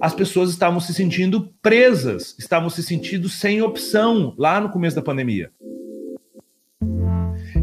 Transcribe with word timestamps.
as 0.00 0.14
pessoas 0.14 0.50
estavam 0.50 0.80
se 0.80 0.92
sentindo 0.92 1.52
presas, 1.62 2.34
estavam 2.38 2.68
se 2.68 2.82
sentindo 2.82 3.28
sem 3.28 3.62
opção 3.62 4.34
lá 4.36 4.60
no 4.60 4.68
começo 4.68 4.96
da 4.96 5.02
pandemia. 5.02 5.50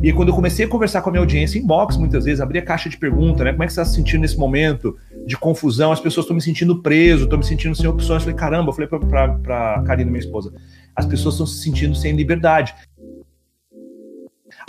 E 0.02 0.12
quando 0.12 0.29
eu 0.29 0.36
comecei 0.36 0.66
a 0.66 0.68
conversar 0.68 1.02
com 1.02 1.08
a 1.08 1.12
minha 1.14 1.22
audiência 1.22 1.58
em 1.58 1.66
box, 1.66 1.96
muitas 1.98 2.26
vezes, 2.26 2.42
abri 2.42 2.60
a 2.60 2.62
caixa 2.62 2.90
de 2.90 2.98
pergunta, 2.98 3.44
né? 3.44 3.52
Como 3.52 3.64
é 3.64 3.68
que 3.68 3.72
você 3.72 3.80
está 3.80 3.90
se 3.90 3.96
sentindo 3.96 4.20
nesse 4.20 4.38
momento 4.38 4.98
de 5.26 5.38
confusão? 5.38 5.94
As 5.94 6.00
pessoas 6.02 6.26
estão 6.26 6.36
me 6.36 6.42
sentindo 6.42 6.82
preso, 6.82 7.23
estão 7.23 7.38
me 7.38 7.46
sentindo 7.46 7.73
sem 7.73 7.88
opções. 7.88 8.21
Eu 8.21 8.25
falei, 8.25 8.36
caramba, 8.36 8.70
eu 8.70 8.73
falei 8.73 8.89
para 8.89 9.75
a 9.75 9.81
Karina, 9.84 10.11
minha 10.11 10.20
esposa, 10.20 10.54
as 10.93 11.05
pessoas 11.05 11.36
estão 11.36 11.47
se 11.47 11.63
sentindo 11.63 11.95
sem 11.95 12.13
liberdade. 12.13 12.75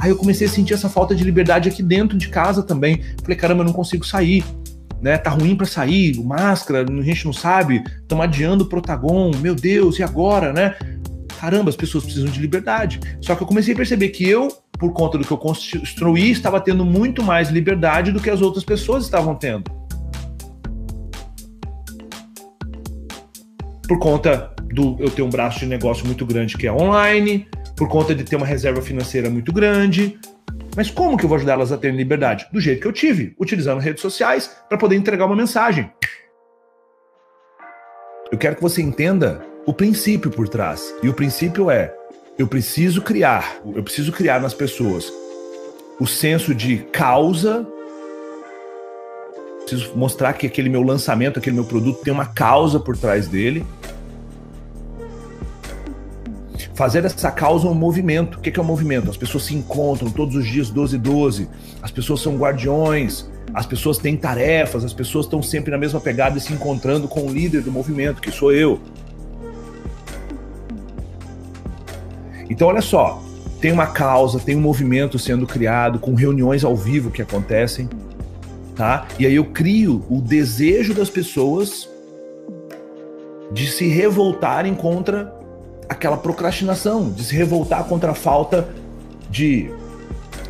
Aí 0.01 0.11
eu 0.11 0.17
comecei 0.17 0.47
a 0.47 0.51
sentir 0.51 0.75
essa 0.75 0.89
falta 0.89 1.17
de 1.17 1.25
liberdade 1.25 1.69
aqui 1.69 1.83
dentro 1.83 2.17
de 2.17 2.29
casa 2.29 2.63
também. 2.63 3.03
Falei, 3.21 3.37
caramba, 3.37 3.63
eu 3.63 3.67
não 3.67 3.73
consigo 3.73 4.07
sair. 4.07 4.45
Né, 5.05 5.19
tá 5.19 5.29
ruim 5.29 5.55
para 5.55 5.67
sair, 5.67 6.19
máscara, 6.25 6.83
a 6.91 7.03
gente 7.03 7.27
não 7.27 7.33
sabe, 7.35 7.85
estamos 8.01 8.25
adiando 8.25 8.65
o 8.65 8.67
Protagon, 8.67 9.33
meu 9.37 9.55
Deus, 9.55 9.99
e 9.99 10.03
agora, 10.03 10.51
né? 10.51 10.77
Caramba, 11.39 11.69
as 11.69 11.77
pessoas 11.77 12.05
precisam 12.05 12.31
de 12.31 12.41
liberdade. 12.41 12.99
Só 13.21 13.35
que 13.35 13.43
eu 13.43 13.47
comecei 13.47 13.75
a 13.75 13.77
perceber 13.77 14.09
que 14.09 14.27
eu, 14.27 14.49
por 14.79 14.95
conta 14.95 15.19
do 15.19 15.25
que 15.27 15.31
eu 15.31 15.37
construí, 15.37 16.31
estava 16.31 16.59
tendo 16.59 16.87
muito 16.87 17.23
mais 17.23 17.51
liberdade 17.51 18.13
do 18.13 18.19
que 18.19 18.31
as 18.31 18.41
outras 18.41 18.65
pessoas 18.65 19.05
estavam 19.05 19.35
tendo. 19.35 19.71
Por 23.87 23.99
conta 23.99 24.55
do 24.73 24.97
eu 24.99 25.11
ter 25.11 25.21
um 25.21 25.29
braço 25.29 25.59
de 25.59 25.67
negócio 25.67 26.07
muito 26.07 26.25
grande 26.25 26.57
que 26.57 26.67
é 26.67 26.73
online, 26.73 27.47
por 27.77 27.91
conta 27.91 28.15
de 28.15 28.25
ter 28.25 28.37
uma 28.37 28.47
reserva 28.47 28.81
financeira 28.81 29.29
muito 29.29 29.53
grande. 29.53 30.19
Mas 30.77 30.91
como 30.91 31.17
que 31.17 31.25
eu 31.25 31.29
vou 31.29 31.37
ajudar 31.37 31.55
elas 31.55 31.73
a 31.73 31.79
terem 31.79 31.97
liberdade? 31.97 32.47
Do 32.53 32.61
jeito 32.61 32.81
que 32.81 32.89
eu 32.89 32.93
tive, 32.93 33.35
utilizando 33.39 33.81
redes 33.81 34.03
sociais 34.03 34.51
para 34.69 34.79
poder 34.79 34.97
entregar 34.97 35.27
uma 35.27 35.37
mensagem. 35.37 35.91
Eu 38.31 38.39
quero 38.39 38.57
que 38.57 38.63
você 38.63 38.83
entenda 38.83 39.45
o 39.67 39.73
princípio 39.73 40.31
por 40.31 40.49
trás. 40.49 40.95
E 41.03 41.09
o 41.09 41.15
princípio 41.15 41.71
é: 41.71 41.95
eu 42.39 42.49
preciso 42.49 43.03
criar, 43.03 43.61
eu 43.75 43.83
preciso 43.83 44.13
criar 44.13 44.41
nas 44.41 44.55
pessoas 44.55 45.13
o 46.01 46.07
senso 46.07 46.55
de 46.55 46.79
causa. 46.93 47.67
Preciso 49.61 49.97
mostrar 49.97 50.33
que 50.35 50.47
aquele 50.47 50.69
meu 50.69 50.83
lançamento, 50.83 51.39
aquele 51.39 51.57
meu 51.57 51.65
produto 51.65 52.03
tem 52.03 52.13
uma 52.13 52.27
causa 52.27 52.79
por 52.81 52.97
trás 52.97 53.29
dele 53.29 53.65
fazer 56.75 57.03
dessa 57.03 57.31
causa 57.31 57.69
um 57.69 57.75
movimento. 57.75 58.39
O 58.39 58.41
que 58.41 58.59
é 58.59 58.63
um 58.63 58.67
movimento? 58.67 59.09
As 59.09 59.17
pessoas 59.17 59.45
se 59.45 59.55
encontram 59.55 60.11
todos 60.11 60.35
os 60.35 60.47
dias 60.47 60.71
12 60.71 60.97
e 60.97 60.99
12, 60.99 61.49
as 61.81 61.91
pessoas 61.91 62.21
são 62.21 62.37
guardiões, 62.37 63.29
as 63.55 63.65
pessoas 63.65 63.99
têm 63.99 64.17
tarefas, 64.17 64.85
as 64.85 64.93
pessoas 64.93 65.27
estão 65.27 65.43
sempre 65.43 65.71
na 65.71 65.79
mesma 65.79 66.01
pegada 66.01 66.37
e 66.37 66.41
se 66.41 66.53
encontrando 66.53 67.07
com 67.07 67.23
o 67.23 67.33
líder 67.33 67.63
do 67.63 67.71
movimento, 67.71 68.21
que 68.21 68.31
sou 68.31 68.53
eu. 68.53 68.81
Então, 72.51 72.69
olha 72.69 72.83
só, 72.83 73.23
tem 73.61 73.73
uma 73.73 73.87
causa, 73.87 74.39
tem 74.39 74.57
um 74.57 74.61
movimento 74.61 75.19
sendo 75.19 75.47
criado, 75.47 75.99
com 75.99 76.15
reuniões 76.15 76.65
ao 76.65 76.77
vivo 76.77 77.11
que 77.11 77.23
acontecem, 77.23 77.89
tá? 78.75 79.07
E 79.19 79.25
aí 79.25 79.37
eu 79.37 79.45
crio 79.47 80.05
o 80.11 80.21
desejo 80.21 80.93
das 80.93 81.09
pessoas 81.09 81.89
de 83.53 83.69
se 83.69 83.87
revoltarem 83.87 84.75
contra 84.75 85.44
aquela 85.89 86.17
procrastinação, 86.17 87.11
de 87.11 87.25
se 87.25 87.35
revoltar 87.35 87.85
contra 87.85 88.13
a 88.13 88.15
falta 88.15 88.69
de 89.31 89.71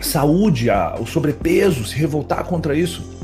saúde, 0.00 0.70
a, 0.70 0.96
o 1.00 1.06
sobrepeso, 1.06 1.84
se 1.84 1.96
revoltar 1.96 2.44
contra 2.44 2.74
isso. 2.74 3.14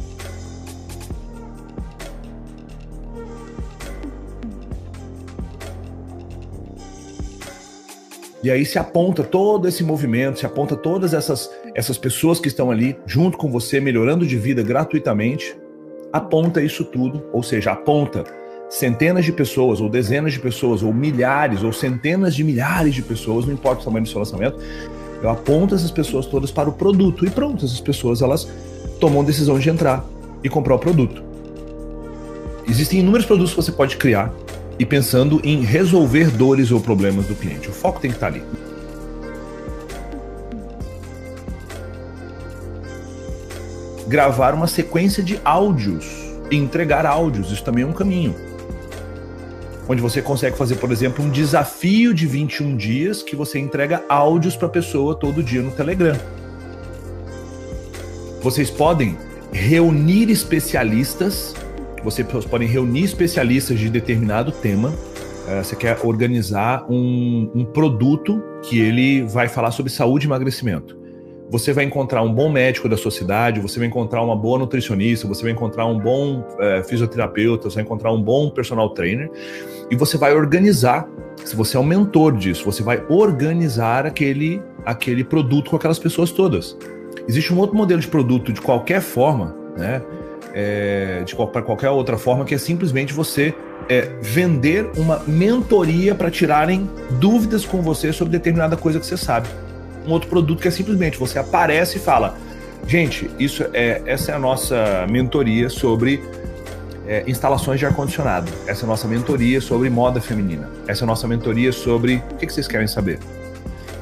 E 8.42 8.50
aí 8.50 8.64
se 8.64 8.78
aponta 8.78 9.22
todo 9.22 9.68
esse 9.68 9.84
movimento, 9.84 10.38
se 10.38 10.46
aponta 10.46 10.74
todas 10.74 11.12
essas, 11.12 11.50
essas 11.74 11.98
pessoas 11.98 12.40
que 12.40 12.48
estão 12.48 12.70
ali 12.70 12.96
junto 13.04 13.36
com 13.36 13.50
você, 13.50 13.78
melhorando 13.80 14.26
de 14.26 14.38
vida 14.38 14.62
gratuitamente, 14.62 15.54
aponta 16.10 16.62
isso 16.62 16.84
tudo, 16.84 17.28
ou 17.34 17.42
seja, 17.42 17.72
aponta 17.72 18.24
centenas 18.70 19.24
de 19.24 19.32
pessoas, 19.32 19.80
ou 19.80 19.88
dezenas 19.88 20.32
de 20.32 20.38
pessoas, 20.38 20.82
ou 20.82 20.94
milhares, 20.94 21.64
ou 21.64 21.72
centenas 21.72 22.34
de 22.34 22.44
milhares 22.44 22.94
de 22.94 23.02
pessoas, 23.02 23.44
não 23.44 23.52
importa 23.52 23.82
o 23.82 23.84
tamanho 23.84 24.04
do 24.04 24.08
seu 24.08 24.20
lançamento, 24.20 24.58
eu 25.20 25.28
aponto 25.28 25.74
essas 25.74 25.90
pessoas 25.90 26.24
todas 26.24 26.52
para 26.52 26.68
o 26.68 26.72
produto 26.72 27.26
e 27.26 27.30
pronto, 27.30 27.64
essas 27.64 27.80
pessoas 27.80 28.22
elas 28.22 28.48
tomam 29.00 29.24
decisão 29.24 29.58
de 29.58 29.68
entrar 29.68 30.04
e 30.42 30.48
comprar 30.48 30.76
o 30.76 30.78
produto. 30.78 31.20
Existem 32.66 33.00
inúmeros 33.00 33.26
produtos 33.26 33.52
que 33.52 33.60
você 33.60 33.72
pode 33.72 33.96
criar 33.96 34.32
e 34.78 34.86
pensando 34.86 35.40
em 35.42 35.62
resolver 35.62 36.30
dores 36.30 36.70
ou 36.70 36.80
problemas 36.80 37.26
do 37.26 37.34
cliente. 37.34 37.68
O 37.68 37.72
foco 37.72 38.00
tem 38.00 38.10
que 38.10 38.16
estar 38.16 38.28
ali. 38.28 38.42
Gravar 44.06 44.54
uma 44.54 44.66
sequência 44.66 45.22
de 45.22 45.40
áudios 45.44 46.06
e 46.50 46.56
entregar 46.56 47.04
áudios, 47.04 47.50
isso 47.50 47.62
também 47.62 47.84
é 47.84 47.86
um 47.86 47.92
caminho 47.92 48.49
onde 49.90 50.00
você 50.00 50.22
consegue 50.22 50.56
fazer, 50.56 50.76
por 50.76 50.92
exemplo, 50.92 51.24
um 51.24 51.28
desafio 51.28 52.14
de 52.14 52.24
21 52.24 52.76
dias 52.76 53.24
que 53.24 53.34
você 53.34 53.58
entrega 53.58 54.04
áudios 54.08 54.54
para 54.54 54.68
a 54.68 54.70
pessoa 54.70 55.16
todo 55.16 55.42
dia 55.42 55.60
no 55.62 55.72
Telegram. 55.72 56.16
Vocês 58.40 58.70
podem 58.70 59.18
reunir 59.50 60.30
especialistas, 60.30 61.56
vocês 62.04 62.24
podem 62.44 62.68
reunir 62.68 63.02
especialistas 63.02 63.80
de 63.80 63.90
determinado 63.90 64.52
tema. 64.52 64.94
Eh, 65.48 65.64
você 65.64 65.74
quer 65.74 65.98
organizar 66.04 66.86
um, 66.88 67.50
um 67.52 67.64
produto 67.64 68.40
que 68.62 68.78
ele 68.78 69.22
vai 69.22 69.48
falar 69.48 69.72
sobre 69.72 69.90
saúde 69.90 70.24
e 70.24 70.28
emagrecimento 70.28 70.99
você 71.50 71.72
vai 71.72 71.84
encontrar 71.84 72.22
um 72.22 72.32
bom 72.32 72.48
médico 72.48 72.88
da 72.88 72.96
sua 72.96 73.10
cidade, 73.10 73.58
você 73.58 73.80
vai 73.80 73.88
encontrar 73.88 74.22
uma 74.22 74.36
boa 74.36 74.56
nutricionista, 74.56 75.26
você 75.26 75.42
vai 75.42 75.50
encontrar 75.50 75.84
um 75.84 75.98
bom 75.98 76.46
é, 76.60 76.82
fisioterapeuta, 76.84 77.68
você 77.68 77.74
vai 77.74 77.84
encontrar 77.84 78.12
um 78.12 78.22
bom 78.22 78.48
personal 78.50 78.90
trainer 78.90 79.28
e 79.90 79.96
você 79.96 80.16
vai 80.16 80.32
organizar. 80.32 81.08
Se 81.44 81.56
você 81.56 81.76
é 81.76 81.80
um 81.80 81.84
mentor 81.84 82.36
disso, 82.36 82.64
você 82.64 82.84
vai 82.84 83.02
organizar 83.08 84.06
aquele, 84.06 84.62
aquele 84.84 85.24
produto 85.24 85.70
com 85.70 85.76
aquelas 85.76 85.98
pessoas 85.98 86.30
todas. 86.30 86.76
Existe 87.26 87.52
um 87.52 87.58
outro 87.58 87.76
modelo 87.76 88.00
de 88.00 88.06
produto 88.06 88.52
de 88.52 88.60
qualquer 88.60 89.00
forma, 89.00 89.56
né? 89.76 90.00
É, 90.52 91.22
de 91.24 91.34
para 91.34 91.62
qualquer 91.62 91.90
outra 91.90 92.16
forma, 92.16 92.44
que 92.44 92.54
é 92.54 92.58
simplesmente 92.58 93.12
você 93.12 93.54
é, 93.88 94.08
vender 94.20 94.88
uma 94.96 95.22
mentoria 95.26 96.14
para 96.14 96.30
tirarem 96.30 96.88
dúvidas 97.18 97.64
com 97.64 97.82
você 97.82 98.12
sobre 98.12 98.32
determinada 98.32 98.76
coisa 98.76 98.98
que 99.00 99.06
você 99.06 99.16
sabe 99.16 99.48
um 100.06 100.10
outro 100.10 100.28
produto 100.28 100.60
que 100.60 100.68
é 100.68 100.70
simplesmente 100.70 101.18
você 101.18 101.38
aparece 101.38 101.98
e 101.98 102.00
fala: 102.00 102.36
gente, 102.86 103.30
isso 103.38 103.64
é 103.72 104.02
essa 104.06 104.32
é 104.32 104.34
a 104.34 104.38
nossa 104.38 105.06
mentoria 105.10 105.68
sobre 105.68 106.22
é, 107.06 107.24
instalações 107.26 107.78
de 107.78 107.86
ar-condicionado. 107.86 108.50
Essa 108.66 108.82
é 108.82 108.84
a 108.84 108.88
nossa 108.88 109.08
mentoria 109.08 109.60
sobre 109.60 109.90
moda 109.90 110.20
feminina. 110.20 110.70
Essa 110.86 111.02
é 111.02 111.04
a 111.04 111.06
nossa 111.06 111.26
mentoria 111.26 111.72
sobre 111.72 112.22
o 112.32 112.36
que, 112.36 112.46
que 112.46 112.52
vocês 112.52 112.68
querem 112.68 112.86
saber. 112.86 113.18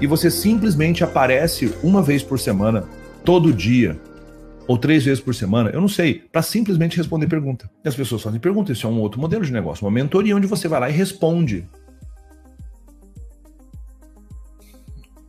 E 0.01 0.07
você 0.07 0.31
simplesmente 0.31 1.03
aparece 1.03 1.75
uma 1.83 2.03
vez 2.03 2.23
por 2.23 2.39
semana, 2.39 2.85
todo 3.25 3.53
dia, 3.53 3.99
ou 4.69 4.77
três 4.77 5.05
vezes 5.05 5.21
por 5.21 5.35
semana, 5.35 5.71
eu 5.71 5.81
não 5.81 5.89
sei, 5.89 6.23
para 6.31 6.43
simplesmente 6.43 6.99
responder 6.99 7.27
pergunta. 7.27 7.69
E 7.83 7.89
as 7.89 7.97
pessoas 7.97 8.23
fazem 8.23 8.39
pergunta, 8.39 8.71
isso 8.71 8.87
é 8.87 8.91
um 8.91 9.01
outro 9.01 9.19
modelo 9.19 9.45
de 9.45 9.53
negócio, 9.53 9.85
uma 9.87 9.91
mentoria 9.91 10.37
onde 10.37 10.47
você 10.47 10.69
vai 10.69 10.79
lá 10.79 10.91
e 10.91 10.93
responde. 10.93 11.67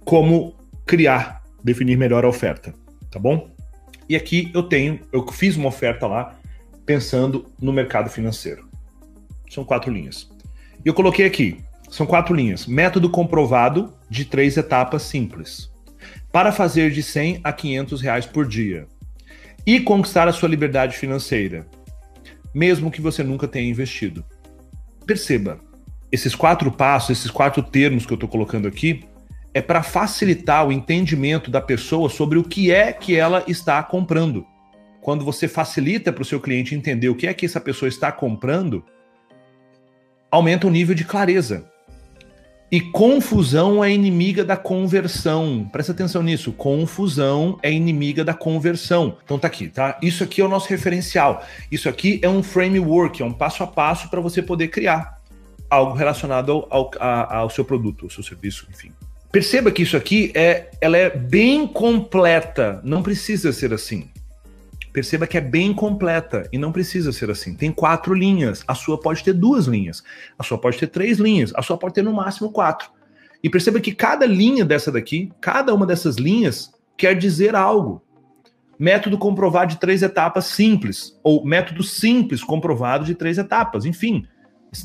Como 0.09 0.55
criar, 0.87 1.43
definir 1.63 1.95
melhor 1.95 2.25
a 2.25 2.27
oferta, 2.27 2.73
tá 3.11 3.19
bom? 3.19 3.51
E 4.09 4.15
aqui 4.15 4.49
eu 4.55 4.63
tenho, 4.63 4.99
eu 5.13 5.23
fiz 5.31 5.55
uma 5.55 5.67
oferta 5.67 6.07
lá 6.07 6.35
pensando 6.83 7.45
no 7.61 7.71
mercado 7.71 8.09
financeiro. 8.09 8.67
São 9.51 9.63
quatro 9.63 9.93
linhas. 9.93 10.27
E 10.83 10.89
eu 10.89 10.95
coloquei 10.95 11.27
aqui, 11.27 11.63
são 11.91 12.07
quatro 12.07 12.33
linhas. 12.33 12.65
Método 12.65 13.07
comprovado 13.07 13.93
de 14.09 14.25
três 14.25 14.57
etapas 14.57 15.03
simples. 15.03 15.71
Para 16.31 16.51
fazer 16.51 16.89
de 16.89 17.03
100 17.03 17.41
a 17.43 17.53
500 17.53 18.01
reais 18.01 18.25
por 18.25 18.47
dia. 18.47 18.87
E 19.63 19.79
conquistar 19.79 20.27
a 20.27 20.33
sua 20.33 20.49
liberdade 20.49 20.97
financeira. 20.97 21.67
Mesmo 22.51 22.89
que 22.89 22.99
você 22.99 23.21
nunca 23.23 23.47
tenha 23.47 23.69
investido. 23.69 24.25
Perceba, 25.05 25.59
esses 26.11 26.33
quatro 26.33 26.71
passos, 26.71 27.11
esses 27.11 27.29
quatro 27.29 27.61
termos 27.61 28.07
que 28.07 28.11
eu 28.13 28.15
estou 28.15 28.27
colocando 28.27 28.67
aqui, 28.67 29.07
é 29.59 29.61
para 29.61 29.83
facilitar 29.83 30.65
o 30.65 30.71
entendimento 30.71 31.51
da 31.51 31.61
pessoa 31.61 32.09
sobre 32.09 32.39
o 32.39 32.43
que 32.43 32.71
é 32.71 32.91
que 32.91 33.15
ela 33.15 33.43
está 33.47 33.83
comprando. 33.83 34.45
Quando 35.01 35.23
você 35.23 35.47
facilita 35.47 36.11
para 36.11 36.21
o 36.21 36.25
seu 36.25 36.39
cliente 36.39 36.73
entender 36.73 37.09
o 37.09 37.15
que 37.15 37.27
é 37.27 37.33
que 37.33 37.45
essa 37.45 37.59
pessoa 37.59 37.89
está 37.89 38.11
comprando, 38.11 38.83
aumenta 40.31 40.65
o 40.65 40.69
nível 40.69 40.95
de 40.95 41.03
clareza. 41.03 41.69
E 42.71 42.79
confusão 42.79 43.83
é 43.83 43.91
inimiga 43.91 44.45
da 44.45 44.55
conversão. 44.55 45.67
Presta 45.71 45.91
atenção 45.91 46.21
nisso. 46.21 46.53
Confusão 46.53 47.57
é 47.63 47.71
inimiga 47.71 48.23
da 48.23 48.33
conversão. 48.33 49.17
Então 49.25 49.39
tá 49.39 49.47
aqui, 49.47 49.67
tá? 49.67 49.97
Isso 50.01 50.23
aqui 50.23 50.39
é 50.39 50.45
o 50.45 50.49
nosso 50.49 50.69
referencial. 50.69 51.43
Isso 51.71 51.89
aqui 51.89 52.19
é 52.21 52.29
um 52.29 52.43
framework, 52.43 53.21
é 53.21 53.25
um 53.25 53.33
passo 53.33 53.63
a 53.63 53.67
passo 53.67 54.09
para 54.09 54.21
você 54.21 54.41
poder 54.41 54.67
criar 54.67 55.19
algo 55.69 55.93
relacionado 55.93 56.67
ao, 56.69 56.91
ao, 56.99 57.33
ao 57.33 57.49
seu 57.49 57.65
produto, 57.65 58.05
ao 58.05 58.09
seu 58.09 58.23
serviço, 58.23 58.67
enfim. 58.69 58.91
Perceba 59.31 59.71
que 59.71 59.83
isso 59.83 59.95
aqui 59.95 60.31
é, 60.33 60.71
ela 60.81 60.97
é 60.97 61.09
bem 61.09 61.67
completa. 61.67 62.81
Não 62.83 63.03
precisa 63.03 63.53
ser 63.53 63.71
assim. 63.73 64.09
Perceba 64.91 65.27
que 65.27 65.37
é 65.37 65.41
bem 65.41 65.71
completa 65.71 66.49
e 66.51 66.57
não 66.57 66.71
precisa 66.71 67.11
ser 67.11 67.29
assim. 67.29 67.53
Tem 67.53 67.71
quatro 67.71 68.13
linhas, 68.15 68.63
a 68.67 68.73
sua 68.73 68.99
pode 68.99 69.23
ter 69.23 69.33
duas 69.33 69.65
linhas, 69.65 70.03
a 70.37 70.43
sua 70.43 70.57
pode 70.57 70.79
ter 70.79 70.87
três 70.87 71.19
linhas, 71.19 71.53
a 71.55 71.61
sua 71.61 71.77
pode 71.77 71.93
ter 71.93 72.01
no 72.01 72.11
máximo 72.11 72.51
quatro. 72.51 72.89
E 73.43 73.49
perceba 73.49 73.79
que 73.79 73.93
cada 73.93 74.25
linha 74.25 74.65
dessa 74.65 74.91
daqui, 74.91 75.31
cada 75.39 75.73
uma 75.75 75.85
dessas 75.85 76.15
linhas, 76.15 76.71
quer 76.97 77.15
dizer 77.15 77.55
algo. 77.55 78.01
Método 78.79 79.17
comprovado 79.17 79.73
de 79.73 79.79
três 79.79 80.01
etapas 80.01 80.45
simples, 80.45 81.17
ou 81.23 81.45
método 81.45 81.83
simples 81.83 82.43
comprovado 82.43 83.05
de 83.05 83.13
três 83.13 83.37
etapas, 83.37 83.85
enfim. 83.85 84.25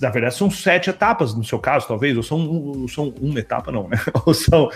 Na 0.01 0.11
verdade, 0.11 0.35
são 0.35 0.51
sete 0.51 0.89
etapas 0.89 1.35
no 1.35 1.45
seu 1.45 1.59
caso, 1.59 1.87
talvez, 1.87 2.17
ou 2.17 2.23
são, 2.23 2.87
são 2.89 3.15
uma 3.21 3.39
etapa, 3.39 3.71
não, 3.71 3.89
né? 3.89 3.99
Ou 4.25 4.33
são. 4.33 4.71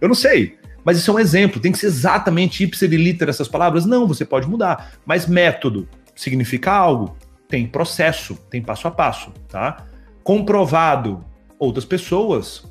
Eu 0.00 0.08
não 0.08 0.14
sei. 0.14 0.58
Mas 0.84 0.98
isso 0.98 1.10
é 1.10 1.14
um 1.14 1.18
exemplo, 1.18 1.60
tem 1.60 1.72
que 1.72 1.78
ser 1.78 1.86
exatamente 1.86 2.64
ipser 2.64 2.90
liter 2.90 3.28
essas 3.28 3.48
palavras? 3.48 3.84
Não, 3.84 4.06
você 4.06 4.24
pode 4.24 4.48
mudar. 4.48 4.92
Mas 5.04 5.26
método 5.26 5.88
significa 6.14 6.72
algo, 6.72 7.16
tem 7.48 7.66
processo, 7.66 8.34
tem 8.50 8.62
passo 8.62 8.88
a 8.88 8.90
passo, 8.90 9.32
tá? 9.48 9.86
Comprovado, 10.22 11.24
outras 11.58 11.84
pessoas 11.84 12.64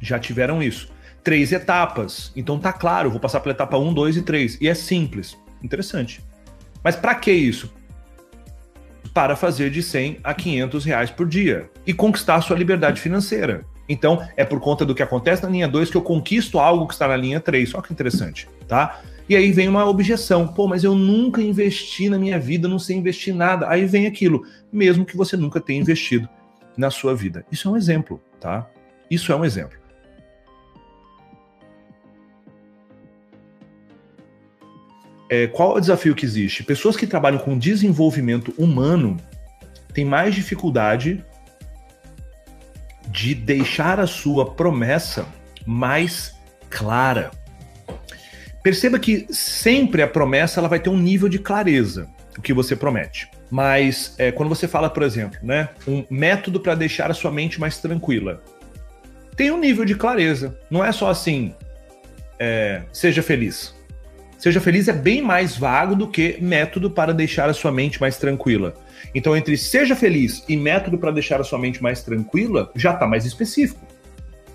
já 0.00 0.18
tiveram 0.18 0.62
isso. 0.62 0.88
Três 1.22 1.52
etapas, 1.52 2.32
então 2.34 2.58
tá 2.58 2.72
claro, 2.72 3.10
vou 3.10 3.20
passar 3.20 3.40
pela 3.40 3.54
etapa 3.54 3.76
1, 3.76 3.92
2 3.92 4.16
e 4.16 4.22
3. 4.22 4.58
E 4.60 4.68
é 4.68 4.74
simples, 4.74 5.36
interessante. 5.62 6.24
Mas 6.82 6.96
para 6.96 7.14
que 7.14 7.30
isso? 7.30 7.70
Para 9.12 9.34
fazer 9.34 9.70
de 9.70 9.82
100 9.82 10.18
a 10.22 10.32
500 10.32 10.84
reais 10.84 11.10
por 11.10 11.26
dia 11.26 11.68
e 11.86 11.92
conquistar 11.92 12.40
sua 12.40 12.56
liberdade 12.56 13.00
financeira. 13.00 13.64
Então, 13.88 14.24
é 14.36 14.44
por 14.44 14.60
conta 14.60 14.86
do 14.86 14.94
que 14.94 15.02
acontece 15.02 15.42
na 15.42 15.48
linha 15.48 15.66
2 15.66 15.90
que 15.90 15.96
eu 15.96 16.02
conquisto 16.02 16.60
algo 16.60 16.86
que 16.86 16.92
está 16.92 17.08
na 17.08 17.16
linha 17.16 17.40
3. 17.40 17.68
Só 17.68 17.80
que 17.80 17.92
interessante, 17.92 18.48
tá? 18.68 19.00
E 19.28 19.34
aí 19.34 19.50
vem 19.50 19.68
uma 19.68 19.84
objeção. 19.84 20.46
Pô, 20.46 20.68
mas 20.68 20.84
eu 20.84 20.94
nunca 20.94 21.42
investi 21.42 22.08
na 22.08 22.18
minha 22.18 22.38
vida, 22.38 22.68
não 22.68 22.78
sei 22.78 22.96
investir 22.96 23.34
nada. 23.34 23.68
Aí 23.68 23.86
vem 23.86 24.06
aquilo, 24.06 24.44
mesmo 24.72 25.04
que 25.04 25.16
você 25.16 25.36
nunca 25.36 25.60
tenha 25.60 25.80
investido 25.80 26.28
na 26.76 26.90
sua 26.90 27.14
vida. 27.14 27.44
Isso 27.50 27.68
é 27.68 27.70
um 27.72 27.76
exemplo, 27.76 28.20
tá? 28.40 28.68
Isso 29.10 29.32
é 29.32 29.36
um 29.36 29.44
exemplo. 29.44 29.76
É, 35.30 35.46
qual 35.46 35.74
é 35.74 35.78
o 35.78 35.80
desafio 35.80 36.12
que 36.12 36.26
existe? 36.26 36.64
Pessoas 36.64 36.96
que 36.96 37.06
trabalham 37.06 37.38
com 37.38 37.56
desenvolvimento 37.56 38.52
humano 38.58 39.16
têm 39.94 40.04
mais 40.04 40.34
dificuldade 40.34 41.24
de 43.08 43.32
deixar 43.32 44.00
a 44.00 44.08
sua 44.08 44.54
promessa 44.54 45.24
mais 45.64 46.34
clara. 46.68 47.30
Perceba 48.60 48.98
que 48.98 49.26
sempre 49.30 50.02
a 50.02 50.08
promessa 50.08 50.58
ela 50.58 50.68
vai 50.68 50.80
ter 50.80 50.90
um 50.90 50.98
nível 50.98 51.28
de 51.28 51.38
clareza, 51.38 52.08
o 52.36 52.42
que 52.42 52.52
você 52.52 52.74
promete. 52.74 53.30
Mas 53.48 54.16
é, 54.18 54.32
quando 54.32 54.48
você 54.48 54.66
fala, 54.66 54.90
por 54.90 55.04
exemplo, 55.04 55.38
né, 55.44 55.68
um 55.86 56.04
método 56.10 56.58
para 56.58 56.74
deixar 56.74 57.08
a 57.08 57.14
sua 57.14 57.30
mente 57.30 57.60
mais 57.60 57.78
tranquila, 57.78 58.42
tem 59.36 59.52
um 59.52 59.58
nível 59.58 59.84
de 59.84 59.94
clareza. 59.94 60.58
Não 60.68 60.84
é 60.84 60.90
só 60.90 61.08
assim, 61.08 61.54
é, 62.36 62.82
seja 62.92 63.22
feliz. 63.22 63.78
Seja 64.40 64.58
feliz 64.58 64.88
é 64.88 64.92
bem 64.94 65.20
mais 65.20 65.54
vago 65.54 65.94
do 65.94 66.08
que 66.08 66.38
método 66.40 66.90
para 66.90 67.12
deixar 67.12 67.50
a 67.50 67.52
sua 67.52 67.70
mente 67.70 68.00
mais 68.00 68.16
tranquila. 68.16 68.72
Então, 69.14 69.36
entre 69.36 69.54
seja 69.54 69.94
feliz 69.94 70.42
e 70.48 70.56
método 70.56 70.96
para 70.96 71.10
deixar 71.10 71.42
a 71.42 71.44
sua 71.44 71.58
mente 71.58 71.82
mais 71.82 72.02
tranquila, 72.02 72.72
já 72.74 72.94
está 72.94 73.06
mais 73.06 73.26
específico. 73.26 73.86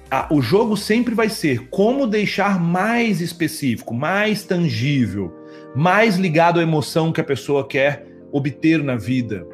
Ah, 0.10 0.28
o 0.32 0.42
jogo 0.42 0.76
sempre 0.76 1.14
vai 1.14 1.30
ser 1.30 1.68
como 1.70 2.08
deixar 2.08 2.60
mais 2.60 3.22
específico, 3.22 3.94
mais 3.94 4.44
tangível, 4.44 5.32
mais 5.76 6.16
ligado 6.16 6.60
à 6.60 6.64
emoção 6.64 7.12
que 7.12 7.22
a 7.22 7.24
pessoa 7.24 7.68
quer 7.68 8.08
obter 8.32 8.84
na 8.84 8.96
vida. 8.96 9.46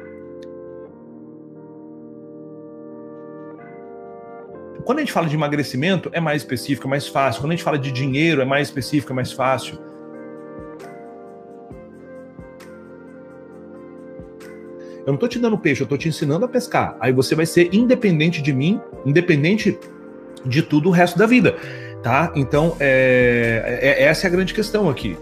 Quando 4.86 4.98
a 4.98 5.02
gente 5.02 5.12
fala 5.12 5.28
de 5.28 5.36
emagrecimento, 5.36 6.08
é 6.14 6.20
mais 6.20 6.40
específico, 6.40 6.86
é 6.86 6.90
mais 6.90 7.06
fácil. 7.06 7.42
Quando 7.42 7.52
a 7.52 7.54
gente 7.54 7.64
fala 7.64 7.78
de 7.78 7.92
dinheiro, 7.92 8.40
é 8.40 8.46
mais 8.46 8.68
específico, 8.68 9.12
é 9.12 9.14
mais 9.14 9.30
fácil. 9.30 9.91
Eu 15.04 15.08
não 15.08 15.14
estou 15.14 15.28
te 15.28 15.38
dando 15.38 15.58
peixe, 15.58 15.82
eu 15.82 15.84
estou 15.84 15.98
te 15.98 16.08
ensinando 16.08 16.44
a 16.44 16.48
pescar. 16.48 16.96
Aí 17.00 17.12
você 17.12 17.34
vai 17.34 17.44
ser 17.44 17.74
independente 17.74 18.40
de 18.40 18.52
mim, 18.52 18.80
independente 19.04 19.76
de 20.44 20.62
tudo 20.62 20.88
o 20.88 20.92
resto 20.92 21.18
da 21.18 21.26
vida, 21.26 21.56
tá? 22.02 22.32
Então, 22.36 22.76
é, 22.78 23.80
é, 23.82 23.88
é, 23.88 24.04
essa 24.04 24.26
é 24.26 24.28
a 24.28 24.30
grande 24.30 24.54
questão 24.54 24.88
aqui. 24.88 25.16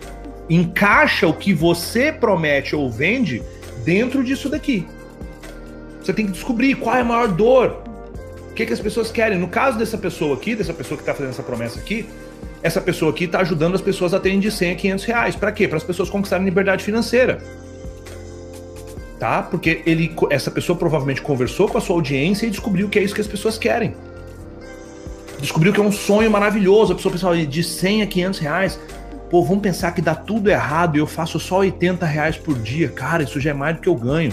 Encaixa 0.48 1.26
o 1.26 1.32
que 1.32 1.54
você 1.54 2.12
promete 2.12 2.76
ou 2.76 2.90
vende 2.90 3.42
dentro 3.82 4.22
disso 4.22 4.48
daqui. 4.50 4.86
Você 6.02 6.12
tem 6.12 6.26
que 6.26 6.32
descobrir 6.32 6.74
qual 6.74 6.96
é 6.96 7.00
a 7.00 7.04
maior 7.04 7.28
dor, 7.28 7.82
o 8.50 8.54
que, 8.54 8.66
que 8.66 8.72
as 8.72 8.80
pessoas 8.80 9.10
querem. 9.10 9.38
No 9.38 9.48
caso 9.48 9.78
dessa 9.78 9.96
pessoa 9.96 10.34
aqui, 10.34 10.54
dessa 10.54 10.74
pessoa 10.74 10.96
que 10.98 11.02
está 11.02 11.14
fazendo 11.14 11.30
essa 11.30 11.42
promessa 11.42 11.78
aqui, 11.78 12.06
essa 12.62 12.80
pessoa 12.80 13.12
aqui 13.12 13.24
está 13.24 13.40
ajudando 13.40 13.74
as 13.76 13.80
pessoas 13.80 14.12
a 14.12 14.20
terem 14.20 14.40
de 14.40 14.50
100 14.50 14.72
a 14.72 14.74
500 14.74 15.04
reais. 15.06 15.36
Para 15.36 15.52
quê? 15.52 15.66
Para 15.66 15.78
as 15.78 15.84
pessoas 15.84 16.10
conquistarem 16.10 16.44
liberdade 16.44 16.84
financeira 16.84 17.38
tá? 19.20 19.42
Porque 19.42 19.82
ele, 19.84 20.16
essa 20.30 20.50
pessoa 20.50 20.76
provavelmente 20.76 21.20
conversou 21.20 21.68
com 21.68 21.76
a 21.76 21.80
sua 21.80 21.94
audiência 21.94 22.46
e 22.46 22.50
descobriu 22.50 22.88
que 22.88 22.98
é 22.98 23.02
isso 23.02 23.14
que 23.14 23.20
as 23.20 23.26
pessoas 23.28 23.58
querem. 23.58 23.94
Descobriu 25.38 25.72
que 25.72 25.78
é 25.78 25.82
um 25.82 25.92
sonho 25.92 26.30
maravilhoso. 26.30 26.92
A 26.92 26.96
pessoa 26.96 27.12
pensava 27.12 27.36
de 27.36 27.62
100 27.62 28.02
a 28.02 28.06
500 28.06 28.40
reais. 28.40 28.80
Pô, 29.30 29.44
vamos 29.44 29.62
pensar 29.62 29.92
que 29.92 30.00
dá 30.00 30.14
tudo 30.14 30.50
errado 30.50 30.96
e 30.96 31.00
eu 31.00 31.06
faço 31.06 31.38
só 31.38 31.58
80 31.58 32.04
reais 32.06 32.36
por 32.36 32.58
dia. 32.58 32.88
Cara, 32.88 33.22
isso 33.22 33.38
já 33.38 33.50
é 33.50 33.54
mais 33.54 33.76
do 33.76 33.82
que 33.82 33.88
eu 33.88 33.94
ganho. 33.94 34.32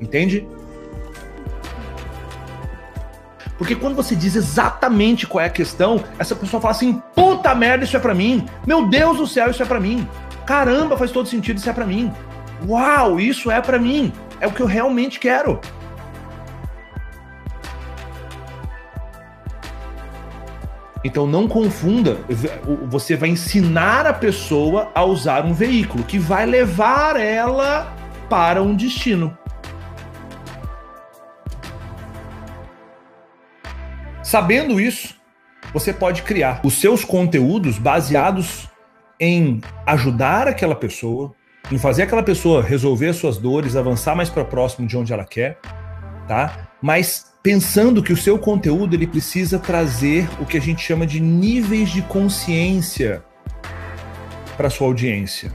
Entende? 0.00 0.46
Porque 3.58 3.76
quando 3.76 3.94
você 3.94 4.16
diz 4.16 4.34
exatamente 4.34 5.26
qual 5.26 5.44
é 5.44 5.46
a 5.46 5.50
questão, 5.50 6.02
essa 6.18 6.34
pessoa 6.34 6.60
fala 6.60 6.72
assim: 6.72 7.00
puta 7.14 7.54
merda, 7.54 7.84
isso 7.84 7.96
é 7.96 8.00
para 8.00 8.14
mim. 8.14 8.44
Meu 8.66 8.88
Deus 8.88 9.18
do 9.18 9.26
céu, 9.26 9.50
isso 9.50 9.62
é 9.62 9.66
para 9.66 9.78
mim. 9.78 10.08
Caramba, 10.44 10.96
faz 10.96 11.10
todo 11.10 11.28
sentido, 11.28 11.58
isso 11.58 11.70
é 11.70 11.72
para 11.72 11.86
mim. 11.86 12.10
Uau, 12.66 13.20
isso 13.20 13.50
é 13.50 13.60
para 13.60 13.78
mim. 13.78 14.12
É 14.40 14.46
o 14.46 14.52
que 14.52 14.60
eu 14.60 14.66
realmente 14.66 15.18
quero. 15.18 15.60
Então 21.04 21.26
não 21.26 21.46
confunda, 21.46 22.16
você 22.88 23.14
vai 23.14 23.28
ensinar 23.28 24.06
a 24.06 24.12
pessoa 24.14 24.90
a 24.94 25.04
usar 25.04 25.44
um 25.44 25.52
veículo 25.52 26.02
que 26.02 26.18
vai 26.18 26.46
levar 26.46 27.20
ela 27.20 27.94
para 28.30 28.62
um 28.62 28.74
destino. 28.74 29.36
Sabendo 34.22 34.80
isso, 34.80 35.14
você 35.74 35.92
pode 35.92 36.22
criar 36.22 36.62
os 36.64 36.80
seus 36.80 37.04
conteúdos 37.04 37.78
baseados 37.78 38.70
em 39.20 39.60
ajudar 39.86 40.48
aquela 40.48 40.74
pessoa, 40.74 41.34
em 41.72 41.78
fazer 41.78 42.02
aquela 42.02 42.22
pessoa 42.22 42.62
resolver 42.62 43.12
suas 43.12 43.38
dores, 43.38 43.76
avançar 43.76 44.14
mais 44.14 44.28
para 44.28 44.44
próximo 44.44 44.86
de 44.86 44.96
onde 44.96 45.12
ela 45.12 45.24
quer, 45.24 45.58
tá? 46.28 46.68
Mas 46.82 47.32
pensando 47.42 48.02
que 48.02 48.12
o 48.12 48.16
seu 48.16 48.38
conteúdo 48.38 48.94
ele 48.94 49.06
precisa 49.06 49.58
trazer 49.58 50.28
o 50.40 50.46
que 50.46 50.56
a 50.56 50.60
gente 50.60 50.82
chama 50.82 51.06
de 51.06 51.20
níveis 51.20 51.90
de 51.90 52.02
consciência 52.02 53.22
para 54.56 54.70
sua 54.70 54.86
audiência. 54.86 55.52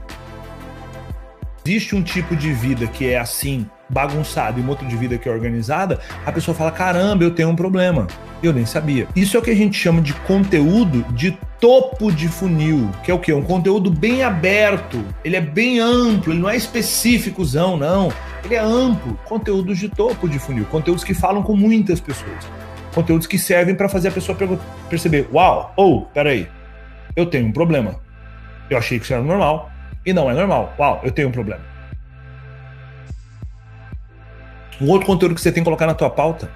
Existe 1.64 1.94
um 1.94 2.02
tipo 2.02 2.34
de 2.34 2.52
vida 2.52 2.86
que 2.86 3.08
é 3.08 3.18
assim, 3.18 3.68
bagunçada, 3.90 4.58
e 4.58 4.62
um 4.62 4.68
outro 4.68 4.86
de 4.86 4.96
vida 4.96 5.18
que 5.18 5.28
é 5.28 5.32
organizada, 5.32 5.98
a 6.24 6.32
pessoa 6.32 6.54
fala: 6.54 6.70
caramba, 6.70 7.24
eu 7.24 7.30
tenho 7.32 7.48
um 7.48 7.56
problema. 7.56 8.06
Eu 8.42 8.52
nem 8.54 8.64
sabia. 8.64 9.06
Isso 9.14 9.36
é 9.36 9.40
o 9.40 9.42
que 9.42 9.50
a 9.50 9.54
gente 9.54 9.76
chama 9.76 10.00
de 10.00 10.14
conteúdo 10.14 11.04
de 11.12 11.36
topo 11.60 12.10
de 12.10 12.26
funil, 12.26 12.88
que 13.04 13.10
é 13.10 13.14
o 13.14 13.18
que? 13.18 13.32
Um 13.32 13.42
conteúdo 13.42 13.90
bem 13.90 14.22
aberto, 14.22 15.04
ele 15.22 15.36
é 15.36 15.40
bem 15.42 15.78
amplo, 15.78 16.32
ele 16.32 16.40
não 16.40 16.48
é 16.48 16.56
específicozão, 16.56 17.76
não. 17.76 18.10
Ele 18.42 18.54
é 18.54 18.58
amplo. 18.58 19.18
Conteúdos 19.26 19.78
de 19.78 19.90
topo 19.90 20.26
de 20.26 20.38
funil, 20.38 20.64
conteúdos 20.66 21.04
que 21.04 21.12
falam 21.12 21.42
com 21.42 21.54
muitas 21.54 22.00
pessoas. 22.00 22.48
Conteúdos 22.94 23.26
que 23.26 23.38
servem 23.38 23.74
para 23.74 23.88
fazer 23.88 24.08
a 24.08 24.12
pessoa 24.12 24.36
perceber: 24.88 25.28
uau, 25.32 25.72
ou, 25.76 25.98
oh, 25.98 26.00
peraí, 26.06 26.48
eu 27.14 27.26
tenho 27.26 27.46
um 27.46 27.52
problema. 27.52 27.96
Eu 28.70 28.78
achei 28.78 28.98
que 28.98 29.04
isso 29.04 29.12
era 29.12 29.22
normal 29.22 29.70
e 30.04 30.12
não 30.12 30.30
é 30.30 30.34
normal. 30.34 30.74
Uau, 30.78 31.00
eu 31.04 31.10
tenho 31.10 31.28
um 31.28 31.32
problema. 31.32 31.69
Um 34.80 34.88
outro 34.88 35.06
conteúdo 35.06 35.34
que 35.34 35.40
você 35.40 35.52
tem 35.52 35.62
que 35.62 35.66
colocar 35.66 35.86
na 35.86 35.94
tua 35.94 36.08
pauta 36.08 36.50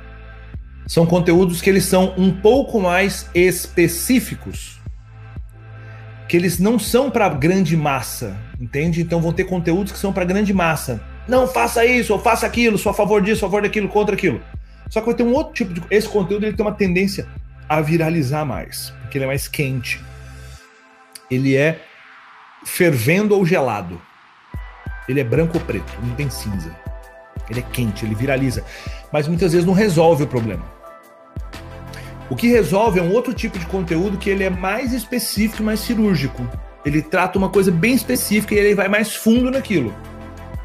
são 0.87 1.07
conteúdos 1.07 1.61
que 1.61 1.69
eles 1.69 1.85
são 1.85 2.15
um 2.17 2.31
pouco 2.31 2.81
mais 2.81 3.29
específicos. 3.35 4.81
Que 6.29 6.37
eles 6.37 6.59
não 6.59 6.79
são 6.79 7.11
para 7.11 7.29
grande 7.29 7.77
massa, 7.77 8.37
entende? 8.59 9.03
Então 9.03 9.21
vão 9.21 9.33
ter 9.33 9.45
conteúdos 9.45 9.93
que 9.93 9.99
são 9.99 10.13
para 10.13 10.25
grande 10.25 10.53
massa. 10.53 11.03
Não 11.29 11.47
faça 11.47 11.85
isso, 11.85 12.13
ou 12.13 12.19
faça 12.19 12.47
aquilo, 12.47 12.79
sou 12.79 12.91
a 12.91 12.95
favor 12.95 13.23
disso, 13.23 13.45
a 13.45 13.49
favor 13.49 13.63
daquilo, 13.63 13.89
contra 13.89 14.15
aquilo. 14.15 14.41
Só 14.91 15.01
que 15.01 15.07
vai 15.07 15.15
ter 15.15 15.23
um 15.23 15.33
outro 15.33 15.55
tipo 15.55 15.73
de. 15.73 15.83
Esse 15.91 16.09
conteúdo 16.09 16.45
ele 16.45 16.57
tem 16.57 16.65
uma 16.65 16.73
tendência 16.73 17.27
a 17.69 17.81
viralizar 17.81 18.45
mais, 18.45 18.93
porque 19.01 19.19
ele 19.19 19.25
é 19.25 19.29
mais 19.29 19.49
quente. 19.49 20.01
Ele 21.31 21.57
é 21.57 21.81
fervendo 22.65 23.35
ou 23.35 23.45
gelado. 23.45 24.01
Ele 25.09 25.21
é 25.21 25.25
branco 25.25 25.59
ou 25.59 25.65
preto, 25.65 25.93
não 26.03 26.15
tem 26.15 26.31
cinza. 26.31 26.84
Ele 27.49 27.61
é 27.61 27.63
quente, 27.63 28.05
ele 28.05 28.15
viraliza. 28.15 28.65
Mas 29.13 29.29
muitas 29.29 29.53
vezes 29.53 29.67
não 29.67 29.75
resolve 29.75 30.25
o 30.25 30.27
problema. 30.27 30.65
O 32.31 32.37
que 32.37 32.49
resolve 32.49 32.99
é 32.99 33.03
um 33.03 33.13
outro 33.13 33.35
tipo 33.35 33.59
de 33.59 33.67
conteúdo 33.67 34.17
que 34.17 34.31
ele 34.31 34.45
é 34.45 34.51
mais 34.51 34.93
específico 34.93 35.63
mais 35.63 35.81
cirúrgico. 35.81 36.47
Ele 36.85 37.03
trata 37.03 37.39
uma 37.39 37.49
coisa 37.49 37.71
bem 37.71 37.95
específica 37.95 38.55
e 38.55 38.59
ele 38.59 38.75
vai 38.75 38.89
mais 38.89 39.15
fundo 39.15 39.51
naquilo. 39.51 39.95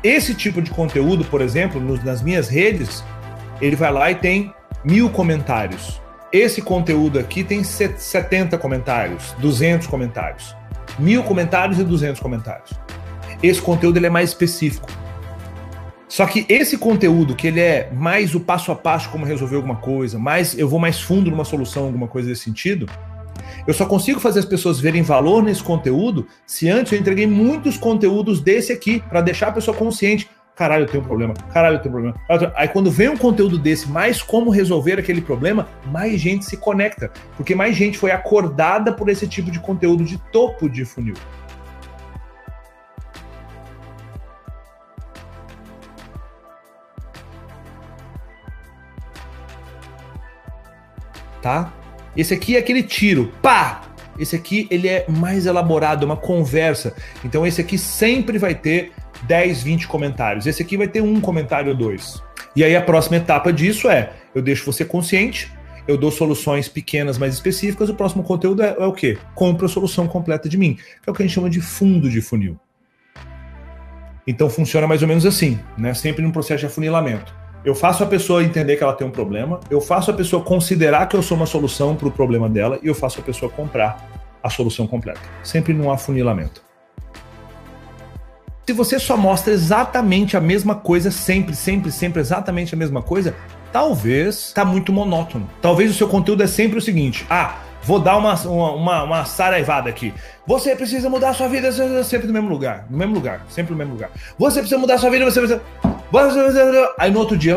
Esse 0.04 0.34
tipo 0.34 0.62
de 0.62 0.72
conteúdo, 0.72 1.26
por 1.26 1.42
exemplo, 1.42 1.80
nos, 1.82 2.04
nas 2.04 2.22
minhas 2.22 2.48
redes, 2.48 3.04
ele 3.62 3.76
vai 3.76 3.92
lá 3.92 4.12
e 4.12 4.16
tem 4.16 4.54
mil 4.84 5.10
comentários. 5.10 6.02
Esse 6.32 6.62
conteúdo 6.62 7.20
aqui 7.20 7.44
tem 7.44 7.64
70 7.64 8.58
comentários, 8.58 9.34
200 9.40 9.88
comentários. 9.88 10.56
Mil 10.98 11.24
comentários 11.24 11.80
e 11.80 11.84
200 11.84 12.22
comentários. 12.22 12.72
Esse 13.42 13.62
conteúdo 13.62 13.98
ele 13.98 14.08
é 14.08 14.10
mais 14.10 14.30
específico. 14.30 14.88
Só 16.10 16.26
que 16.26 16.44
esse 16.50 16.76
conteúdo, 16.76 17.36
que 17.36 17.46
ele 17.46 17.60
é 17.60 17.92
mais 17.94 18.34
o 18.34 18.40
passo 18.40 18.72
a 18.72 18.76
passo 18.76 19.10
como 19.12 19.26
resolver 19.26 19.58
alguma 19.58 19.76
coisa, 19.76 20.18
mais 20.18 20.58
eu 20.58 20.68
vou 20.68 20.80
mais 20.80 21.00
fundo 21.00 21.30
numa 21.30 21.46
solução, 21.46 21.86
alguma 21.86 22.08
coisa 22.08 22.28
desse 22.28 22.42
sentido, 22.42 22.90
eu 23.68 23.74
só 23.76 23.86
consigo 23.86 24.20
fazer 24.20 24.40
as 24.40 24.46
pessoas 24.46 24.80
verem 24.80 25.04
valor 25.04 25.44
nesse 25.44 25.62
conteúdo 25.62 26.28
se 26.48 26.68
antes 26.68 26.92
eu 26.92 27.00
entreguei 27.00 27.28
muitos 27.28 27.78
conteúdos 27.78 28.42
desse 28.42 28.74
aqui, 28.74 29.04
para 29.08 29.22
deixar 29.22 29.50
a 29.50 29.52
pessoa 29.52 29.78
consciente. 29.78 30.28
Caralho, 30.56 30.84
eu 30.84 30.88
tenho 30.88 31.04
um 31.04 31.06
problema. 31.06 31.34
Caralho, 31.54 31.76
eu 31.76 31.80
tenho 31.80 31.96
um 31.96 32.14
problema. 32.28 32.54
Aí 32.56 32.68
quando 32.68 32.90
vem 32.90 33.10
um 33.10 33.16
conteúdo 33.16 33.58
desse, 33.58 33.88
mais 33.88 34.22
como 34.22 34.50
resolver 34.50 35.00
aquele 35.00 35.22
problema, 35.22 35.68
mais 35.86 36.20
gente 36.20 36.44
se 36.44 36.58
conecta. 36.58 37.12
Porque 37.38 37.54
mais 37.54 37.76
gente 37.76 37.98
foi 37.98 38.12
acordada 38.12 38.92
por 38.92 39.08
esse 39.10 39.28
tipo 39.28 39.52
de 39.52 39.60
conteúdo 39.60 40.04
de 40.04 40.18
topo 40.32 40.68
de 40.68 40.84
funil. 40.84 41.16
Tá? 51.42 51.74
Esse 52.16 52.34
aqui 52.34 52.56
é 52.56 52.60
aquele 52.60 52.84
tiro, 52.84 53.32
pá! 53.42 53.82
Esse 54.18 54.36
aqui 54.36 54.68
ele 54.70 54.88
é 54.88 55.06
mais 55.08 55.46
elaborado, 55.46 56.04
é 56.04 56.06
uma 56.06 56.18
conversa. 56.18 56.94
Então 57.24 57.48
esse 57.48 57.62
aqui 57.62 57.78
sempre 57.78 58.38
vai 58.38 58.54
ter 58.54 58.92
10, 59.24 59.64
20 59.64 59.88
comentários. 59.88 60.46
Esse 60.46 60.62
aqui 60.62 60.76
vai 60.76 60.88
ter 60.88 61.02
um 61.02 61.22
comentário 61.22 61.72
ou 61.72 61.78
dois. 61.78 62.22
E 62.56 62.64
aí 62.64 62.76
a 62.76 62.82
próxima 62.82 63.18
etapa 63.18 63.54
disso 63.54 63.90
é: 63.90 64.12
eu 64.36 64.42
deixo 64.42 64.66
você 64.66 64.84
consciente, 64.84 65.52
eu 65.88 65.98
dou 65.98 66.12
soluções 66.12 66.68
pequenas, 66.68 67.18
mais 67.18 67.34
específicas. 67.34 67.90
O 67.90 67.96
próximo 67.96 68.22
conteúdo 68.22 68.62
é, 68.62 68.76
é 68.78 68.86
o 68.86 68.92
quê? 68.92 69.18
Compra 69.34 69.66
a 69.66 69.70
solução 69.70 70.08
completa 70.08 70.50
de 70.50 70.58
mim, 70.58 70.76
que 70.76 71.10
é 71.10 71.12
o 71.12 71.14
que 71.16 71.24
a 71.24 71.26
gente 71.26 71.36
chama 71.36 71.50
de 71.50 71.62
fundo 71.62 72.10
de 72.10 72.22
funil. 72.22 72.60
Então 74.28 74.50
funciona 74.50 74.86
mais 74.86 75.02
ou 75.02 75.08
menos 75.08 75.26
assim, 75.26 75.60
né? 75.78 75.94
Sempre 75.94 76.22
num 76.22 76.32
processo 76.32 76.60
de 76.60 76.66
afunilamento. 76.66 77.34
Eu 77.64 77.76
faço 77.76 78.04
a 78.04 78.08
pessoa 78.08 78.42
entender 78.42 78.78
que 78.78 78.84
ela 78.84 78.94
tem 78.94 79.06
um 79.06 79.12
problema, 79.12 79.60
eu 79.70 79.82
faço 79.82 80.12
a 80.12 80.14
pessoa 80.14 80.42
considerar 80.42 81.08
que 81.08 81.16
eu 81.16 81.22
sou 81.22 81.36
uma 81.36 81.46
solução 81.46 81.94
para 81.94 82.08
o 82.08 82.12
problema 82.12 82.48
dela 82.48 82.80
e 82.82 82.88
eu 82.88 82.96
faço 82.96 83.20
a 83.20 83.24
pessoa 83.24 83.52
comprar 83.52 84.10
a 84.42 84.50
solução 84.50 84.88
completa. 84.88 85.20
Sempre 85.44 85.74
num 85.74 85.92
afunilamento. 85.92 86.64
Se 88.66 88.72
você 88.72 88.98
só 88.98 89.18
mostra 89.18 89.52
exatamente 89.52 90.38
a 90.38 90.40
mesma 90.40 90.76
coisa, 90.76 91.12
sempre, 91.12 91.54
sempre, 91.54 91.92
sempre 91.92 92.22
exatamente 92.22 92.74
a 92.74 92.78
mesma 92.78 93.02
coisa, 93.02 93.36
talvez 93.74 94.36
está 94.36 94.64
muito 94.64 94.94
monótono. 94.94 95.50
Talvez 95.62 95.92
o 95.92 95.94
seu 95.94 96.08
conteúdo 96.08 96.44
é 96.44 96.48
sempre 96.48 96.78
o 96.78 96.82
seguinte: 96.82 97.26
ah, 97.30 97.58
vou 97.84 98.00
dar 98.00 98.16
uma, 98.16 98.36
uma, 98.36 99.04
uma 99.04 99.26
saraivada 99.26 99.90
aqui. 99.90 100.14
Você 100.46 100.76
precisa 100.76 101.10
mudar 101.10 101.34
sua 101.34 101.50
vida 101.50 101.72
sempre 102.04 102.28
no 102.28 102.34
mesmo 102.34 102.48
lugar. 102.48 102.86
No 102.90 102.98
mesmo 102.98 103.16
lugar, 103.16 103.46
sempre 103.50 103.72
no 103.72 103.78
mesmo 103.78 103.94
lugar. 103.94 104.12
Você 104.38 104.60
precisa 104.60 104.80
mudar 104.80 104.98
sua 104.98 105.10
vida, 105.10 105.26
você 105.26 105.40
precisa. 105.42 105.62
Aí 106.98 107.12
no 107.12 107.20
outro 107.20 107.38
dia. 107.38 107.56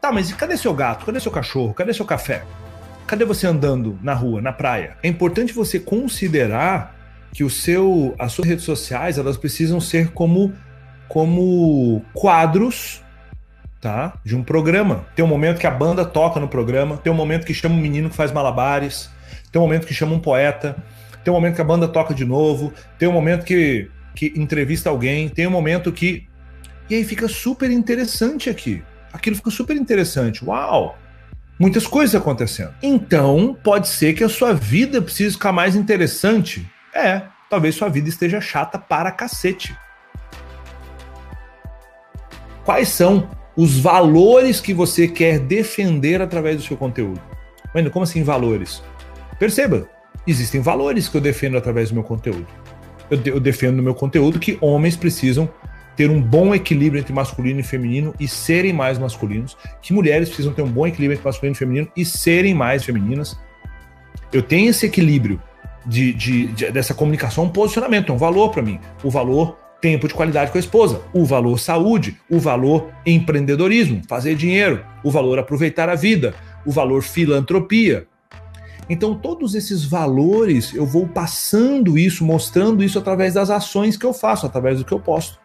Tá, 0.00 0.12
mas 0.12 0.32
cadê 0.32 0.56
seu 0.56 0.72
gato? 0.72 1.04
Cadê 1.04 1.18
seu 1.18 1.32
cachorro? 1.32 1.74
Cadê 1.74 1.92
seu 1.92 2.04
café? 2.04 2.44
Cadê 3.06 3.24
você 3.24 3.46
andando 3.46 3.98
na 4.02 4.14
rua, 4.14 4.40
na 4.40 4.52
praia? 4.52 4.96
É 5.02 5.08
importante 5.08 5.52
você 5.52 5.80
considerar 5.80 6.94
que 7.32 7.44
o 7.44 7.50
seu, 7.50 8.14
as 8.18 8.32
suas 8.32 8.48
redes 8.48 8.64
sociais, 8.64 9.18
elas 9.18 9.36
precisam 9.36 9.80
ser 9.80 10.12
como 10.12 10.52
como 11.08 12.02
quadros, 12.12 13.00
tá? 13.80 14.14
De 14.24 14.34
um 14.34 14.42
programa. 14.42 15.06
Tem 15.14 15.24
um 15.24 15.28
momento 15.28 15.58
que 15.58 15.66
a 15.66 15.70
banda 15.70 16.04
toca 16.04 16.40
no 16.40 16.48
programa, 16.48 16.96
tem 16.96 17.12
um 17.12 17.16
momento 17.16 17.44
que 17.44 17.54
chama 17.54 17.76
um 17.76 17.80
menino 17.80 18.10
que 18.10 18.16
faz 18.16 18.32
malabares, 18.32 19.08
tem 19.52 19.60
um 19.60 19.64
momento 19.64 19.86
que 19.86 19.94
chama 19.94 20.14
um 20.14 20.18
poeta, 20.18 20.76
tem 21.22 21.32
um 21.32 21.36
momento 21.36 21.54
que 21.54 21.60
a 21.60 21.64
banda 21.64 21.86
toca 21.86 22.12
de 22.12 22.24
novo, 22.24 22.72
tem 22.98 23.08
um 23.08 23.12
momento 23.12 23.44
que 23.44 23.90
que 24.14 24.32
entrevista 24.34 24.88
alguém, 24.88 25.28
tem 25.28 25.46
um 25.46 25.50
momento 25.50 25.92
que 25.92 26.26
e 26.88 26.94
aí 26.94 27.04
fica 27.04 27.28
super 27.28 27.70
interessante 27.70 28.48
aqui. 28.48 28.82
Aquilo 29.12 29.36
fica 29.36 29.50
super 29.50 29.76
interessante. 29.76 30.44
Uau! 30.44 30.96
Muitas 31.58 31.86
coisas 31.86 32.14
acontecendo. 32.14 32.74
Então, 32.82 33.56
pode 33.64 33.88
ser 33.88 34.12
que 34.12 34.22
a 34.22 34.28
sua 34.28 34.52
vida 34.52 35.00
precise 35.00 35.32
ficar 35.32 35.52
mais 35.52 35.74
interessante. 35.74 36.70
É, 36.94 37.22
talvez 37.48 37.74
sua 37.74 37.88
vida 37.88 38.08
esteja 38.08 38.40
chata 38.40 38.78
para 38.78 39.10
cacete. 39.10 39.76
Quais 42.64 42.88
são 42.88 43.30
os 43.56 43.78
valores 43.78 44.60
que 44.60 44.74
você 44.74 45.08
quer 45.08 45.38
defender 45.38 46.20
através 46.20 46.56
do 46.56 46.62
seu 46.62 46.76
conteúdo? 46.76 47.20
Mas 47.72 47.88
como 47.88 48.02
assim 48.02 48.22
valores? 48.22 48.82
Perceba, 49.38 49.88
existem 50.26 50.60
valores 50.60 51.08
que 51.08 51.16
eu 51.16 51.20
defendo 51.20 51.56
através 51.56 51.88
do 51.88 51.94
meu 51.94 52.04
conteúdo. 52.04 52.46
Eu, 53.10 53.20
eu 53.24 53.40
defendo 53.40 53.76
no 53.76 53.82
meu 53.82 53.94
conteúdo 53.94 54.38
que 54.38 54.58
homens 54.60 54.96
precisam 54.96 55.48
ter 55.96 56.10
um 56.10 56.20
bom 56.20 56.54
equilíbrio 56.54 57.00
entre 57.00 57.12
masculino 57.12 57.60
e 57.60 57.62
feminino 57.62 58.14
e 58.20 58.28
serem 58.28 58.72
mais 58.72 58.98
masculinos, 58.98 59.56
que 59.80 59.92
mulheres 59.92 60.28
precisam 60.28 60.52
ter 60.52 60.62
um 60.62 60.70
bom 60.70 60.86
equilíbrio 60.86 61.16
entre 61.16 61.26
masculino 61.26 61.54
e 61.54 61.58
feminino 61.58 61.88
e 61.96 62.04
serem 62.04 62.54
mais 62.54 62.84
femininas. 62.84 63.38
Eu 64.32 64.42
tenho 64.42 64.68
esse 64.68 64.84
equilíbrio 64.84 65.40
de, 65.86 66.12
de, 66.12 66.46
de 66.48 66.70
dessa 66.70 66.92
comunicação, 66.92 67.44
um 67.44 67.48
posicionamento, 67.48 68.12
um 68.12 68.18
valor 68.18 68.50
para 68.50 68.62
mim. 68.62 68.78
O 69.02 69.10
valor 69.10 69.56
tempo 69.80 70.08
de 70.08 70.14
qualidade 70.14 70.50
com 70.50 70.58
a 70.58 70.60
esposa, 70.60 71.02
o 71.12 71.24
valor 71.24 71.58
saúde, 71.58 72.16
o 72.28 72.38
valor 72.38 72.90
empreendedorismo, 73.04 74.02
fazer 74.08 74.34
dinheiro, 74.34 74.84
o 75.04 75.10
valor 75.10 75.38
aproveitar 75.38 75.88
a 75.88 75.94
vida, 75.94 76.34
o 76.64 76.70
valor 76.70 77.02
filantropia. 77.02 78.06
Então, 78.88 79.14
todos 79.14 79.54
esses 79.54 79.84
valores, 79.84 80.72
eu 80.74 80.86
vou 80.86 81.08
passando 81.08 81.98
isso, 81.98 82.24
mostrando 82.24 82.84
isso 82.84 82.98
através 82.98 83.34
das 83.34 83.50
ações 83.50 83.96
que 83.96 84.06
eu 84.06 84.12
faço, 84.12 84.46
através 84.46 84.78
do 84.78 84.84
que 84.84 84.92
eu 84.92 85.00
posto. 85.00 85.38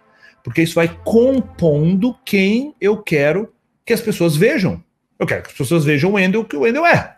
Porque 0.43 0.61
isso 0.61 0.75
vai 0.75 0.87
compondo 1.03 2.15
quem 2.25 2.75
eu 2.79 2.97
quero 2.97 3.53
que 3.85 3.93
as 3.93 4.01
pessoas 4.01 4.35
vejam. 4.35 4.83
Eu 5.19 5.27
quero 5.27 5.43
que 5.43 5.49
as 5.49 5.57
pessoas 5.57 5.85
vejam 5.85 6.11
o 6.11 6.13
Wendel 6.13 6.45
que 6.45 6.55
o 6.55 6.61
Wendel 6.61 6.85
é. 6.85 7.17